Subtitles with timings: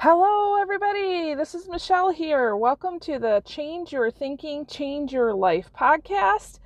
[0.00, 1.34] Hello, everybody.
[1.34, 2.54] This is Michelle here.
[2.54, 6.60] Welcome to the Change Your Thinking, Change Your Life podcast.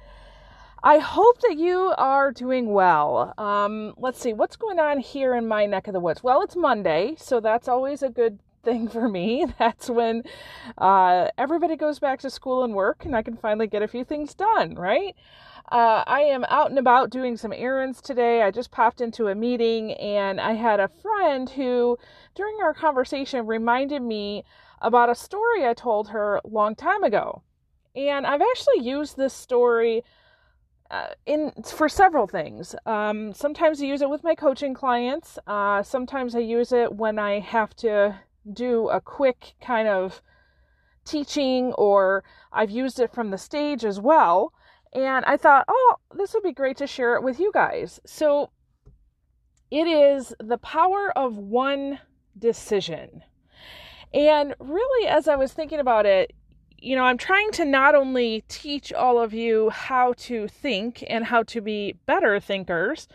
[0.82, 3.32] I hope that you are doing well.
[3.38, 6.22] Um, let's see, what's going on here in my neck of the woods?
[6.22, 9.47] Well, it's Monday, so that's always a good thing for me.
[9.58, 10.22] That's when
[10.78, 14.04] uh, everybody goes back to school and work, and I can finally get a few
[14.04, 15.15] things done, right?
[15.71, 18.42] Uh, I am out and about doing some errands today.
[18.42, 21.98] I just popped into a meeting and I had a friend who,
[22.34, 24.45] during our conversation, reminded me
[24.80, 27.42] about a story I told her a long time ago.
[27.94, 30.02] And I've actually used this story
[30.91, 32.74] uh, in for several things.
[32.84, 35.38] Um, sometimes I use it with my coaching clients.
[35.47, 38.20] Uh, sometimes I use it when I have to
[38.51, 40.23] do a quick kind of
[41.05, 44.52] teaching, or I've used it from the stage as well.
[44.92, 48.00] And I thought, oh, this would be great to share it with you guys.
[48.05, 48.50] So
[49.70, 51.98] it is the power of one
[52.39, 53.22] decision.
[54.12, 56.34] And really, as I was thinking about it,
[56.83, 61.25] you know, I'm trying to not only teach all of you how to think and
[61.25, 63.06] how to be better thinkers,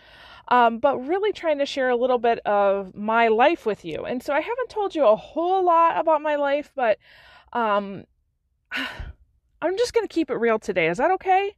[0.48, 4.06] um, but really trying to share a little bit of my life with you.
[4.06, 6.98] And so I haven't told you a whole lot about my life, but
[7.52, 8.06] um,
[9.62, 10.88] I'm just going to keep it real today.
[10.88, 11.56] Is that okay?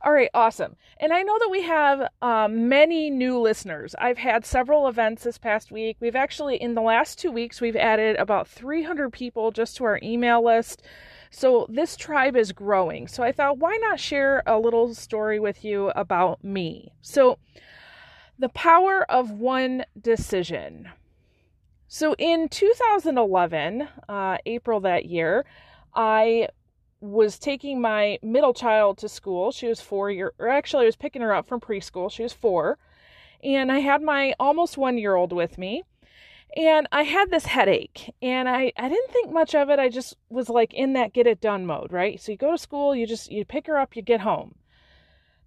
[0.00, 0.76] All right, awesome.
[1.00, 3.96] And I know that we have um, many new listeners.
[3.98, 5.96] I've had several events this past week.
[5.98, 9.98] We've actually, in the last two weeks, we've added about 300 people just to our
[10.02, 10.82] email list.
[11.30, 13.08] So this tribe is growing.
[13.08, 16.92] So I thought, why not share a little story with you about me?
[17.00, 17.38] So,
[18.38, 20.90] the power of one decision.
[21.88, 25.44] So in 2011, uh, April that year,
[25.94, 26.48] I
[27.00, 29.52] was taking my middle child to school.
[29.52, 32.10] She was four year, or actually, I was picking her up from preschool.
[32.10, 32.78] She was four,
[33.42, 35.84] and I had my almost one year old with me,
[36.56, 39.78] and I had this headache, and I I didn't think much of it.
[39.78, 42.20] I just was like in that get it done mode, right?
[42.20, 44.54] So you go to school, you just you pick her up, you get home.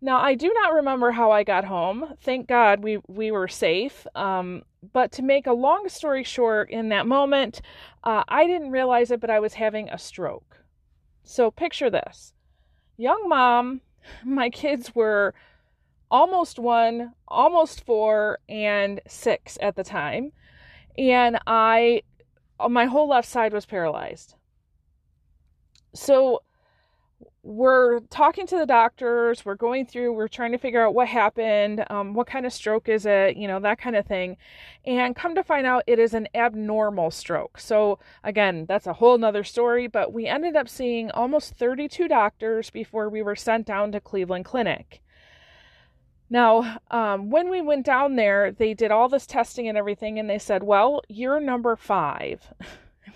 [0.02, 2.16] Now I do not remember how I got home.
[2.22, 4.08] Thank God we we were safe.
[4.16, 4.64] Um,
[4.94, 7.62] but to make a long story short, in that moment,
[8.04, 10.51] uh, I didn't realize it, but I was having a stroke.
[11.24, 12.34] So picture this
[12.98, 13.82] young mom,
[14.26, 15.34] my kids were
[16.10, 20.32] almost one, almost four, and six at the time.
[20.98, 22.04] And I,
[22.70, 24.36] my whole left side was paralyzed.
[25.94, 26.42] So
[27.44, 31.84] we're talking to the doctors we're going through we're trying to figure out what happened
[31.90, 34.38] um, what kind of stroke is it you know that kind of thing.
[34.86, 37.60] And come to find out it is an abnormal stroke.
[37.60, 42.70] So again that's a whole nother story but we ended up seeing almost 32 doctors
[42.70, 45.02] before we were sent down to cleveland clinic.
[46.30, 50.30] Now um, when we went down there they did all this testing and everything and
[50.30, 52.54] they said well you're number five.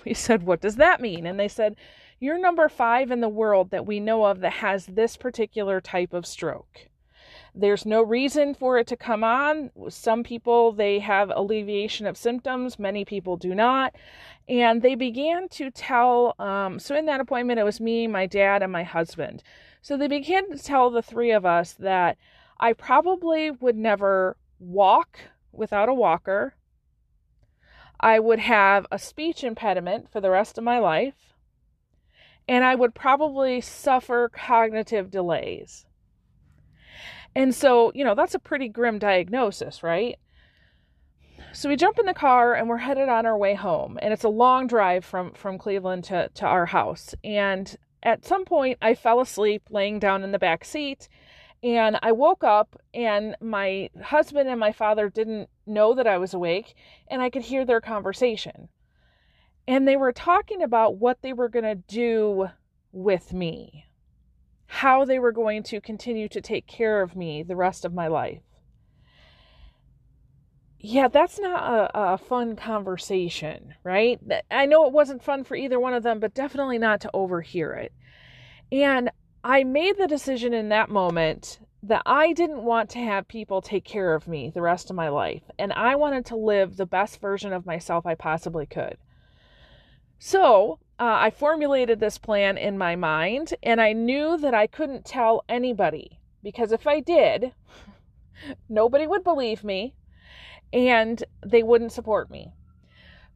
[0.03, 1.25] We said what does that mean?
[1.25, 1.75] And they said
[2.19, 6.13] you're number five in the world that we know of that has this particular type
[6.13, 6.89] of stroke.
[7.53, 9.71] There's no reason for it to come on.
[9.89, 13.95] Some people they have alleviation of symptoms, many people do not.
[14.47, 18.61] And they began to tell, um, so in that appointment, it was me, my dad,
[18.61, 19.41] and my husband.
[19.81, 22.17] So they began to tell the three of us that
[22.59, 25.19] I probably would never walk
[25.51, 26.55] without a walker.
[27.99, 31.34] I would have a speech impediment for the rest of my life
[32.47, 35.85] and I would probably suffer cognitive delays.
[37.35, 40.17] And so, you know, that's a pretty grim diagnosis, right?
[41.51, 43.97] So we jump in the car and we're headed on our way home.
[44.01, 47.15] And it's a long drive from, from Cleveland to, to our house.
[47.23, 51.09] And at some point, I fell asleep laying down in the back seat.
[51.63, 56.33] And I woke up, and my husband and my father didn't know that I was
[56.33, 56.75] awake,
[57.07, 58.69] and I could hear their conversation
[59.67, 62.49] and they were talking about what they were going to do
[62.91, 63.85] with me,
[64.67, 68.07] how they were going to continue to take care of me the rest of my
[68.07, 68.41] life.
[70.79, 74.19] Yeah, that's not a, a fun conversation, right?
[74.51, 77.73] I know it wasn't fun for either one of them, but definitely not to overhear
[77.73, 77.91] it.
[78.71, 79.09] And
[79.43, 83.83] I made the decision in that moment that I didn't want to have people take
[83.83, 85.43] care of me the rest of my life.
[85.57, 88.97] And I wanted to live the best version of myself I possibly could.
[90.19, 95.05] So uh, I formulated this plan in my mind, and I knew that I couldn't
[95.05, 97.53] tell anybody because if I did,
[98.69, 99.95] nobody would believe me
[100.71, 102.51] and they wouldn't support me.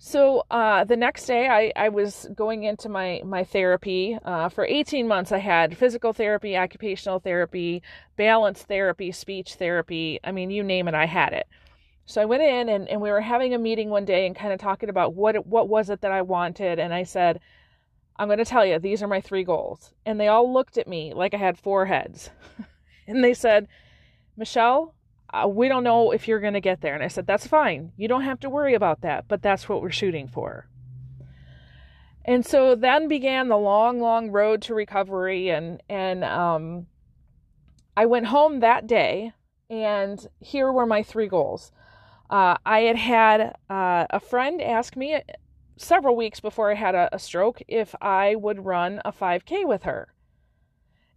[0.01, 4.17] So uh, the next day, I, I was going into my my therapy.
[4.23, 7.83] Uh, for 18 months, I had physical therapy, occupational therapy,
[8.15, 10.19] balance therapy, speech therapy.
[10.23, 11.47] I mean, you name it, I had it.
[12.09, 14.51] So I went in and, and we were having a meeting one day and kind
[14.51, 16.79] of talking about what what was it that I wanted.
[16.79, 17.39] And I said,
[18.17, 19.93] I'm going to tell you, these are my three goals.
[20.07, 22.31] And they all looked at me like I had four heads.
[23.07, 23.67] and they said,
[24.35, 24.95] Michelle,
[25.31, 26.95] uh, we don't know if you're going to get there.
[26.95, 27.91] And I said, that's fine.
[27.95, 30.67] You don't have to worry about that, but that's what we're shooting for.
[32.25, 35.49] And so then began the long, long road to recovery.
[35.49, 36.87] And, and, um,
[37.95, 39.33] I went home that day
[39.69, 41.71] and here were my three goals.
[42.29, 45.21] Uh, I had had uh, a friend ask me uh,
[45.77, 49.83] several weeks before I had a, a stroke if I would run a 5K with
[49.83, 50.13] her.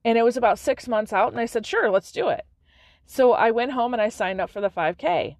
[0.04, 2.46] And it was about six months out, and I said, sure, let's do it.
[3.06, 5.36] So I went home and I signed up for the 5K.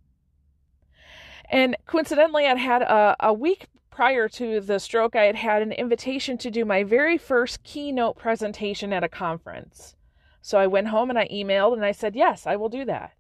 [1.51, 5.73] And coincidentally, I'd had a, a week prior to the stroke, I had had an
[5.73, 9.95] invitation to do my very first keynote presentation at a conference.
[10.41, 13.13] So I went home and I emailed and I said, yes, I will do that.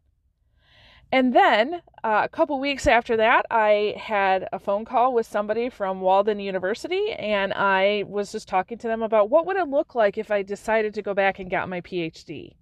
[1.12, 5.69] And then uh, a couple weeks after that, I had a phone call with somebody
[5.69, 9.94] from Walden University, and I was just talking to them about what would it look
[9.94, 12.55] like if I decided to go back and get my PhD.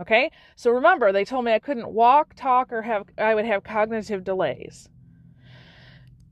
[0.00, 3.62] Okay, so remember, they told me I couldn't walk, talk, or have I would have
[3.62, 4.88] cognitive delays.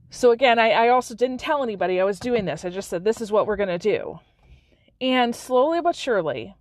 [0.09, 2.65] So again, I, I also didn't tell anybody I was doing this.
[2.65, 4.19] I just said this is what we're going to do,
[4.99, 6.57] and slowly but surely,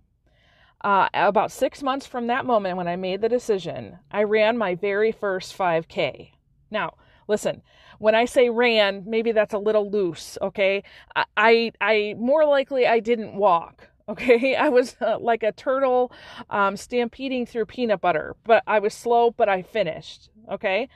[0.82, 4.74] uh, about six months from that moment when I made the decision, I ran my
[4.74, 6.30] very first 5K.
[6.70, 6.94] Now,
[7.28, 7.62] listen,
[7.98, 10.82] when I say ran, maybe that's a little loose, okay?
[11.14, 14.56] I, I, I more likely I didn't walk, okay?
[14.56, 16.10] I was uh, like a turtle
[16.50, 20.88] um, stampeding through peanut butter, but I was slow, but I finished, okay?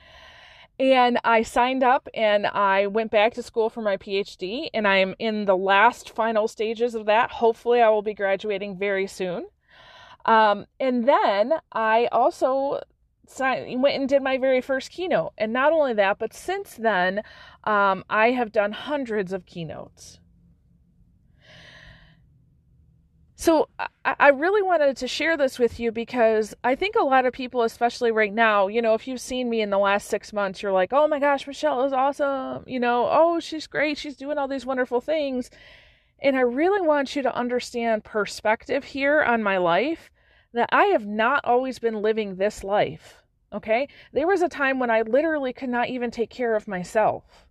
[0.79, 4.97] And I signed up and I went back to school for my PhD, and I
[4.97, 7.31] am in the last final stages of that.
[7.31, 9.47] Hopefully, I will be graduating very soon.
[10.27, 12.81] Um, and then I also
[13.27, 15.33] signed, went and did my very first keynote.
[15.37, 17.21] And not only that, but since then,
[17.63, 20.19] um, I have done hundreds of keynotes.
[23.39, 27.25] So I, I really wanted to share this with you because I think a lot
[27.25, 30.33] of people, especially right now, you know, if you've seen me in the last six
[30.33, 32.63] months, you're like, oh my gosh, Michelle is awesome.
[32.65, 33.97] You know, oh, she's great.
[33.97, 35.51] She's doing all these wonderful things.
[36.19, 40.09] And I really want you to understand perspective here on my life
[40.53, 43.23] that I have not always been living this life.
[43.53, 43.87] Okay?
[44.13, 47.47] There was a time when I literally could not even take care of myself.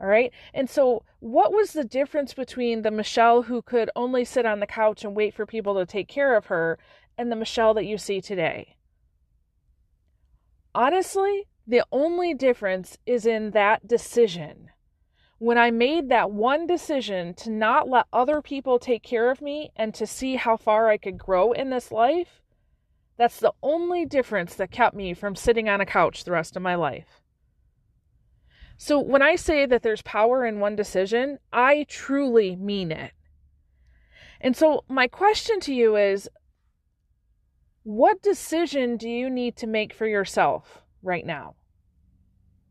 [0.00, 0.32] All right?
[0.54, 4.66] And so, what was the difference between the Michelle who could only sit on the
[4.66, 6.78] couch and wait for people to take care of her
[7.18, 8.76] and the Michelle that you see today?
[10.74, 14.70] Honestly, the only difference is in that decision
[15.40, 19.72] when I made that one decision to not let other people take care of me
[19.74, 22.42] and to see how far I could grow in this life,
[23.16, 26.62] that's the only difference that kept me from sitting on a couch the rest of
[26.62, 27.22] my life.
[28.76, 33.12] So when I say that there's power in one decision, I truly mean it.
[34.42, 36.28] And so my question to you is
[37.82, 41.54] what decision do you need to make for yourself right now?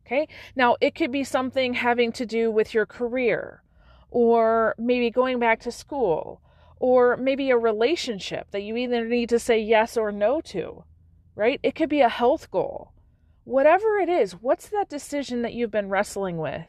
[0.09, 0.27] Okay.
[0.55, 3.61] Now, it could be something having to do with your career,
[4.09, 6.41] or maybe going back to school,
[6.79, 10.83] or maybe a relationship that you either need to say yes or no to,
[11.35, 11.59] right?
[11.61, 12.91] It could be a health goal.
[13.43, 16.65] Whatever it is, what's that decision that you've been wrestling with?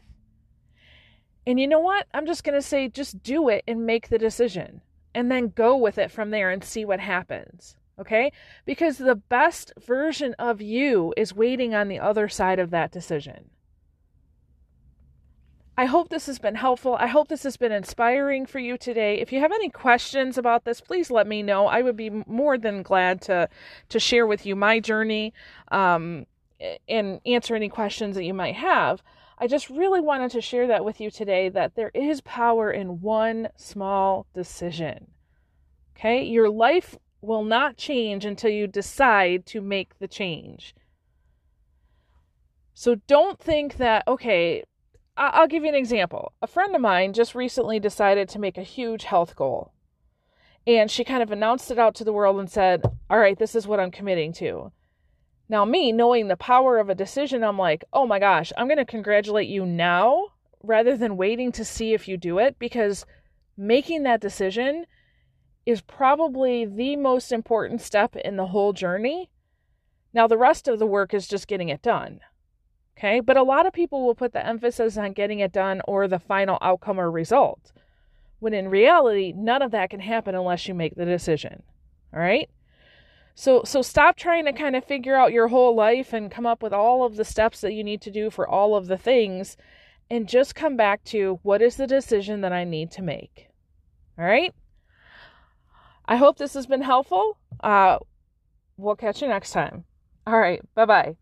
[1.47, 2.09] And you know what?
[2.12, 4.83] I'm just going to say, just do it and make the decision,
[5.15, 8.33] and then go with it from there and see what happens okay?
[8.64, 13.50] Because the best version of you is waiting on the other side of that decision.
[15.80, 16.97] I hope this has been helpful.
[16.97, 19.19] I hope this has been inspiring for you today.
[19.19, 21.69] If you have any questions about this, please let me know.
[21.69, 23.49] I would be more than glad to
[23.88, 25.33] to share with you my journey
[25.73, 26.26] um,
[26.87, 29.02] and answer any questions that you might have.
[29.38, 33.00] I just really wanted to share that with you today that there is power in
[33.00, 35.07] one small decision.
[35.97, 36.25] Okay?
[36.25, 40.75] Your life will not change until you decide to make the change.
[42.75, 44.65] So don't think that, okay,
[45.17, 46.33] I'll give you an example.
[46.41, 49.73] A friend of mine just recently decided to make a huge health goal.
[50.67, 53.55] And she kind of announced it out to the world and said, All right, this
[53.55, 54.73] is what I'm committing to.
[55.49, 58.79] Now, me knowing the power of a decision, I'm like, Oh my gosh, I'm going
[58.79, 60.29] to congratulate you now
[60.62, 63.05] rather than waiting to see if you do it because
[63.57, 64.87] making that decision
[65.71, 69.31] is probably the most important step in the whole journey.
[70.12, 72.21] Now, the rest of the work is just getting it done.
[72.99, 76.07] Okay, but a lot of people will put the emphasis on getting it done or
[76.07, 77.73] the final outcome or result,
[78.41, 81.62] when in reality, none of that can happen unless you make the decision.
[82.12, 82.50] All right.
[83.35, 86.62] So, so stop trying to kind of figure out your whole life and come up
[86.62, 89.57] with all of the steps that you need to do for all of the things
[90.11, 93.49] and just come back to what is the decision that I need to make.
[94.19, 94.53] All right?
[96.11, 97.38] I hope this has been helpful.
[97.61, 97.99] Uh,
[98.76, 99.85] we'll catch you next time.
[100.26, 100.61] All right.
[100.75, 101.17] Bye bye.